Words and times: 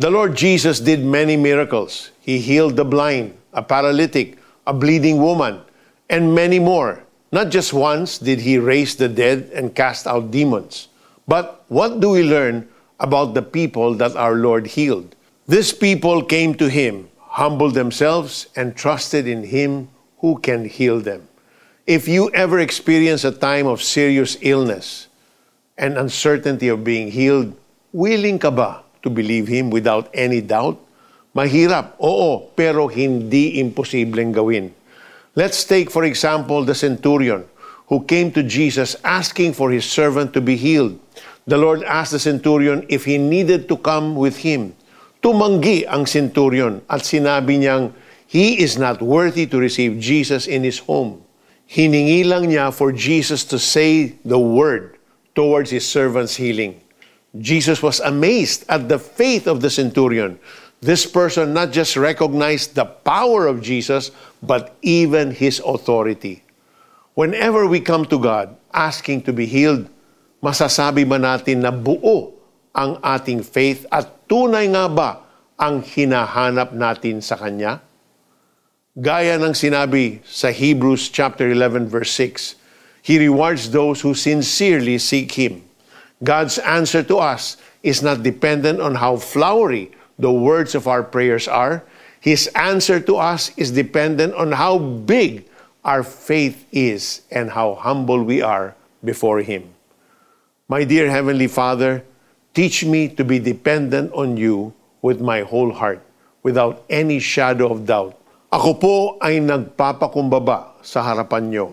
The 0.00 0.08
Lord 0.08 0.34
Jesus 0.34 0.80
did 0.80 1.04
many 1.04 1.36
miracles. 1.36 2.08
He 2.20 2.38
healed 2.38 2.74
the 2.74 2.86
blind, 2.86 3.36
a 3.52 3.60
paralytic, 3.62 4.38
a 4.66 4.72
bleeding 4.72 5.20
woman, 5.20 5.60
and 6.08 6.34
many 6.34 6.58
more. 6.58 7.04
Not 7.32 7.50
just 7.50 7.74
once 7.74 8.16
did 8.16 8.40
he 8.40 8.56
raise 8.56 8.96
the 8.96 9.10
dead 9.10 9.50
and 9.52 9.74
cast 9.74 10.06
out 10.06 10.30
demons. 10.30 10.88
But 11.28 11.66
what 11.68 12.00
do 12.00 12.08
we 12.08 12.22
learn 12.22 12.66
about 12.98 13.34
the 13.34 13.42
people 13.42 13.92
that 14.00 14.16
our 14.16 14.36
Lord 14.36 14.68
healed? 14.68 15.14
This 15.46 15.70
people 15.70 16.24
came 16.24 16.54
to 16.54 16.70
him, 16.70 17.10
humbled 17.36 17.74
themselves, 17.74 18.48
and 18.56 18.74
trusted 18.74 19.28
in 19.28 19.44
him 19.44 19.90
who 20.24 20.38
can 20.38 20.64
heal 20.64 20.98
them. 21.00 21.28
If 21.86 22.08
you 22.08 22.30
ever 22.32 22.58
experience 22.58 23.22
a 23.22 23.36
time 23.36 23.66
of 23.66 23.82
serious 23.82 24.38
illness 24.40 25.08
and 25.76 25.98
uncertainty 25.98 26.68
of 26.68 26.84
being 26.84 27.10
healed, 27.10 27.52
willing 27.92 28.38
ka 28.38 28.50
ba 28.50 28.88
to 29.02 29.10
believe 29.10 29.48
him 29.48 29.70
without 29.70 30.08
any 30.12 30.40
doubt? 30.40 30.78
Mahirap, 31.30 31.94
oo, 32.02 32.50
pero 32.58 32.90
hindi 32.90 33.62
imposibleng 33.62 34.34
gawin. 34.34 34.74
Let's 35.38 35.62
take, 35.62 35.90
for 35.90 36.02
example, 36.02 36.66
the 36.66 36.74
centurion 36.74 37.46
who 37.86 38.02
came 38.02 38.34
to 38.34 38.42
Jesus 38.42 38.98
asking 39.02 39.54
for 39.54 39.70
his 39.70 39.86
servant 39.86 40.34
to 40.34 40.40
be 40.40 40.56
healed. 40.58 40.98
The 41.46 41.58
Lord 41.58 41.82
asked 41.86 42.12
the 42.12 42.18
centurion 42.18 42.86
if 42.88 43.04
he 43.06 43.18
needed 43.18 43.68
to 43.70 43.76
come 43.78 44.14
with 44.14 44.42
him. 44.42 44.74
Tumanggi 45.22 45.86
ang 45.86 46.06
centurion 46.06 46.82
at 46.90 47.02
sinabi 47.02 47.62
niyang 47.62 47.92
he 48.30 48.62
is 48.62 48.78
not 48.78 49.02
worthy 49.02 49.46
to 49.50 49.58
receive 49.58 49.98
Jesus 49.98 50.46
in 50.46 50.62
his 50.62 50.78
home. 50.78 51.22
Hiningi 51.66 52.26
lang 52.26 52.50
niya 52.50 52.74
for 52.74 52.90
Jesus 52.90 53.42
to 53.50 53.58
say 53.58 54.18
the 54.26 54.38
word 54.38 54.98
towards 55.34 55.70
his 55.70 55.86
servant's 55.86 56.34
healing. 56.34 56.78
Jesus 57.38 57.82
was 57.82 58.00
amazed 58.00 58.64
at 58.66 58.88
the 58.88 58.98
faith 58.98 59.46
of 59.46 59.60
the 59.62 59.70
centurion 59.70 60.38
this 60.80 61.04
person 61.04 61.52
not 61.52 61.76
just 61.76 61.92
recognized 61.92 62.72
the 62.74 62.88
power 62.88 63.44
of 63.46 63.60
Jesus, 63.60 64.10
but 64.40 64.76
even 64.80 65.30
his 65.30 65.60
authority. 65.60 66.40
Whenever 67.12 67.68
we 67.68 67.84
come 67.84 68.08
to 68.08 68.16
God 68.16 68.56
asking 68.72 69.28
to 69.28 69.32
be 69.32 69.44
healed, 69.44 69.92
masasabi 70.40 71.04
ba 71.04 71.20
natin 71.20 71.60
na 71.60 71.68
buo 71.68 72.32
ang 72.72 72.96
ating 73.04 73.44
faith 73.44 73.84
at 73.92 74.08
tunay 74.24 74.72
nga 74.72 74.88
ba 74.88 75.20
ang 75.60 75.84
hinahanap 75.84 76.72
natin 76.72 77.20
sa 77.20 77.36
Kanya? 77.36 77.84
Gaya 78.96 79.36
ng 79.36 79.52
sinabi 79.52 80.24
sa 80.24 80.48
Hebrews 80.48 81.12
chapter 81.12 81.44
11 81.52 81.92
verse 81.92 82.16
6, 82.16 82.56
He 83.04 83.20
rewards 83.20 83.68
those 83.68 84.00
who 84.00 84.16
sincerely 84.16 84.96
seek 84.96 85.36
Him. 85.36 85.60
God's 86.22 86.58
answer 86.60 87.02
to 87.04 87.16
us 87.16 87.56
is 87.82 88.02
not 88.04 88.22
dependent 88.22 88.80
on 88.80 88.94
how 88.94 89.16
flowery 89.16 89.90
the 90.20 90.30
words 90.30 90.76
of 90.76 90.84
our 90.86 91.02
prayers 91.02 91.48
are, 91.48 91.82
His 92.20 92.46
answer 92.52 93.00
to 93.00 93.16
us 93.16 93.48
is 93.56 93.72
dependent 93.72 94.36
on 94.36 94.52
how 94.52 94.76
big 94.76 95.48
our 95.80 96.04
faith 96.04 96.68
is 96.68 97.24
and 97.32 97.48
how 97.48 97.72
humble 97.72 98.20
we 98.20 98.44
are 98.44 98.76
before 99.00 99.40
Him. 99.40 99.72
My 100.68 100.84
dear 100.84 101.08
Heavenly 101.08 101.48
Father, 101.48 102.04
teach 102.52 102.84
me 102.84 103.08
to 103.16 103.24
be 103.24 103.40
dependent 103.40 104.12
on 104.12 104.36
you 104.36 104.76
with 105.00 105.24
my 105.24 105.40
whole 105.40 105.72
heart, 105.72 106.04
without 106.44 106.84
any 106.92 107.16
shadow 107.16 107.72
of 107.72 107.88
doubt. 107.88 108.12
Ako 108.52 108.70
po 108.76 108.94
ay 109.24 109.40
nagpapakumbaba 109.40 110.76
sa 110.84 111.00
harapan 111.00 111.48
nyo, 111.48 111.66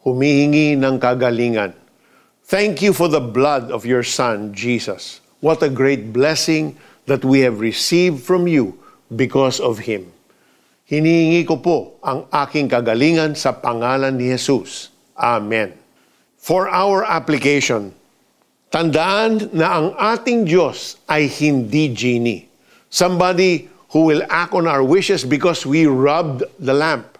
humihingi 0.00 0.80
ng 0.80 0.96
kagalingan. 0.96 1.76
Thank 2.50 2.82
you 2.82 2.90
for 2.90 3.06
the 3.06 3.22
blood 3.22 3.70
of 3.70 3.86
your 3.86 4.02
Son, 4.02 4.50
Jesus. 4.50 5.22
What 5.38 5.62
a 5.62 5.70
great 5.70 6.10
blessing 6.10 6.74
that 7.06 7.22
we 7.22 7.46
have 7.46 7.62
received 7.62 8.26
from 8.26 8.50
you 8.50 8.74
because 9.06 9.62
of 9.62 9.86
Him. 9.86 10.10
Hinihingi 10.90 11.46
ko 11.46 11.62
po 11.62 11.94
ang 12.02 12.26
aking 12.34 12.66
kagalingan 12.66 13.38
sa 13.38 13.54
pangalan 13.54 14.18
ni 14.18 14.34
Jesus. 14.34 14.90
Amen. 15.14 15.78
For 16.42 16.66
our 16.66 17.06
application, 17.06 17.94
tandaan 18.74 19.54
na 19.54 19.70
ang 19.70 19.88
ating 19.94 20.50
Diyos 20.50 20.98
ay 21.06 21.30
hindi 21.30 21.94
genie. 21.94 22.50
Somebody 22.90 23.70
who 23.94 24.10
will 24.10 24.26
act 24.26 24.58
on 24.58 24.66
our 24.66 24.82
wishes 24.82 25.22
because 25.22 25.62
we 25.62 25.86
rubbed 25.86 26.42
the 26.58 26.74
lamp. 26.74 27.14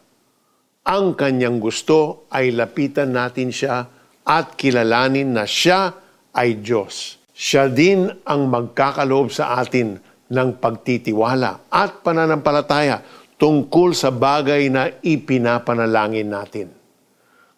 Ang 0.83 1.15
kanyang 1.15 1.62
gusto 1.62 2.27
ay 2.34 2.50
lapitan 2.50 3.15
natin 3.15 3.54
siya 3.54 4.00
at 4.30 4.54
kilalanin 4.54 5.34
na 5.34 5.42
siya 5.42 5.91
ay 6.30 6.62
Diyos 6.62 7.20
siya 7.41 7.72
din 7.72 8.04
ang 8.28 8.52
magkakaloob 8.52 9.32
sa 9.32 9.56
atin 9.56 9.96
ng 10.28 10.60
pagtitiwala 10.60 11.72
at 11.72 12.04
pananampalataya 12.04 13.00
tungkol 13.41 13.96
sa 13.96 14.12
bagay 14.12 14.68
na 14.68 14.92
ipinapanalangin 15.00 16.28
natin. 16.28 16.68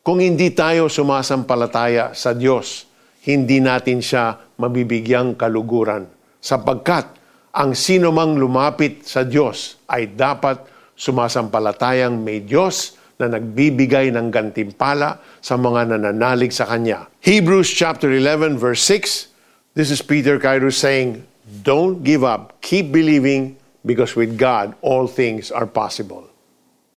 Kung 0.07 0.23
hindi 0.23 0.55
tayo 0.55 0.87
sumasampalataya 0.87 2.15
sa 2.15 2.31
Diyos, 2.31 2.87
hindi 3.27 3.59
natin 3.59 3.99
siya 3.99 4.39
mabibigyang 4.55 5.35
kaluguran 5.35 6.07
sapagkat 6.39 7.19
ang 7.51 7.75
sino 7.75 8.15
mang 8.15 8.39
lumapit 8.39 9.03
sa 9.03 9.27
Diyos 9.27 9.83
ay 9.91 10.15
dapat 10.15 10.63
sumasampalatayang 10.95 12.15
may 12.23 12.47
Diyos 12.47 13.02
na 13.23 13.39
nagbibigay 13.39 14.11
ng 14.11 14.35
gantimpala 14.35 15.23
sa 15.39 15.55
mga 15.55 15.95
nananalig 15.95 16.51
sa 16.51 16.67
Kanya. 16.67 17.07
Hebrews 17.23 17.71
chapter 17.71 18.11
11 18.11 18.59
verse 18.59 18.83
6 18.83 19.79
This 19.79 19.95
is 19.95 20.03
Peter 20.03 20.37
Kairos 20.43 20.77
saying, 20.77 21.25
Don't 21.63 22.03
give 22.03 22.27
up, 22.27 22.61
keep 22.61 22.93
believing, 22.93 23.57
because 23.87 24.19
with 24.19 24.35
God 24.35 24.75
all 24.83 25.07
things 25.07 25.55
are 25.55 25.67
possible. 25.67 26.32